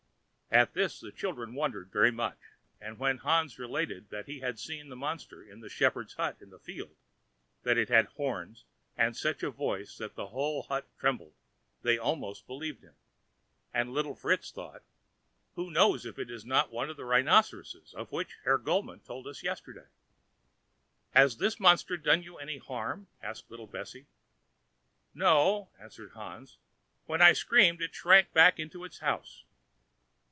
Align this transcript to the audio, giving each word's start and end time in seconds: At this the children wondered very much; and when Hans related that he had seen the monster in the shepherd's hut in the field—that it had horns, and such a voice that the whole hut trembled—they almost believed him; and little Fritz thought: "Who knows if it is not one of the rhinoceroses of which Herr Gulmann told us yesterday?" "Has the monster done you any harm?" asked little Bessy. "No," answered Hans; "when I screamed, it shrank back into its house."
At 0.53 0.73
this 0.73 0.99
the 0.99 1.13
children 1.13 1.53
wondered 1.55 1.91
very 1.93 2.11
much; 2.11 2.35
and 2.81 2.99
when 2.99 3.19
Hans 3.19 3.57
related 3.57 4.09
that 4.09 4.25
he 4.25 4.41
had 4.41 4.59
seen 4.59 4.89
the 4.89 4.97
monster 4.97 5.41
in 5.41 5.61
the 5.61 5.69
shepherd's 5.69 6.15
hut 6.15 6.35
in 6.41 6.49
the 6.49 6.59
field—that 6.59 7.77
it 7.77 7.87
had 7.87 8.07
horns, 8.07 8.65
and 8.97 9.15
such 9.15 9.43
a 9.43 9.49
voice 9.49 9.95
that 9.97 10.15
the 10.15 10.27
whole 10.27 10.63
hut 10.63 10.87
trembled—they 10.99 11.97
almost 11.97 12.47
believed 12.47 12.83
him; 12.83 12.95
and 13.73 13.93
little 13.93 14.13
Fritz 14.13 14.51
thought: 14.51 14.83
"Who 15.55 15.71
knows 15.71 16.05
if 16.05 16.19
it 16.19 16.29
is 16.29 16.43
not 16.43 16.69
one 16.69 16.89
of 16.89 16.97
the 16.97 17.05
rhinoceroses 17.05 17.93
of 17.93 18.11
which 18.11 18.35
Herr 18.43 18.57
Gulmann 18.57 18.99
told 18.99 19.27
us 19.27 19.43
yesterday?" 19.43 19.87
"Has 21.11 21.37
the 21.37 21.55
monster 21.59 21.95
done 21.95 22.23
you 22.23 22.37
any 22.39 22.57
harm?" 22.57 23.07
asked 23.23 23.49
little 23.49 23.67
Bessy. 23.67 24.05
"No," 25.13 25.69
answered 25.79 26.11
Hans; 26.11 26.57
"when 27.05 27.21
I 27.21 27.31
screamed, 27.31 27.81
it 27.81 27.95
shrank 27.95 28.33
back 28.33 28.59
into 28.59 28.83
its 28.83 28.99
house." 28.99 29.45